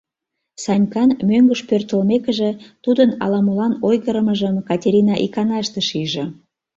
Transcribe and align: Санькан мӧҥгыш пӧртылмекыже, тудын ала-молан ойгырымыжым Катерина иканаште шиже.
Санькан 0.63 1.09
мӧҥгыш 1.29 1.61
пӧртылмекыже, 1.69 2.51
тудын 2.83 3.09
ала-молан 3.23 3.73
ойгырымыжым 3.87 4.55
Катерина 4.69 5.15
иканаште 5.25 5.81
шиже. 5.89 6.25